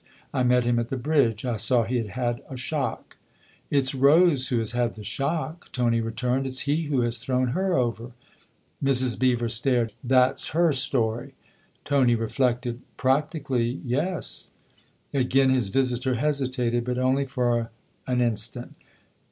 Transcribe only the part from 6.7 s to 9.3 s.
who has thrown her over." Mrs.